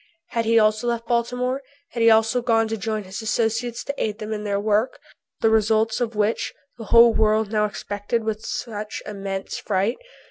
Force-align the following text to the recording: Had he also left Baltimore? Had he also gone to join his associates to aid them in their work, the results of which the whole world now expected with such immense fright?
Had 0.29 0.45
he 0.45 0.57
also 0.57 0.87
left 0.87 1.05
Baltimore? 1.05 1.61
Had 1.91 2.01
he 2.01 2.09
also 2.09 2.41
gone 2.41 2.67
to 2.69 2.75
join 2.75 3.03
his 3.03 3.21
associates 3.21 3.83
to 3.83 3.93
aid 4.03 4.17
them 4.17 4.33
in 4.33 4.43
their 4.45 4.59
work, 4.59 4.99
the 5.41 5.49
results 5.51 6.01
of 6.01 6.15
which 6.15 6.55
the 6.79 6.85
whole 6.85 7.13
world 7.13 7.51
now 7.51 7.65
expected 7.65 8.23
with 8.23 8.43
such 8.43 9.03
immense 9.05 9.59
fright? 9.59 9.97